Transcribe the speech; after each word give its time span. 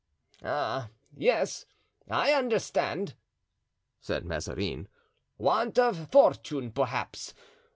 "Ah, 0.43 0.89
yes, 1.15 1.67
I 2.09 2.33
understand," 2.33 3.13
said 3.99 4.25
Mazarin; 4.25 4.87
"want 5.37 5.77
of 5.77 6.09
fortune, 6.09 6.71
perhaps. 6.71 7.35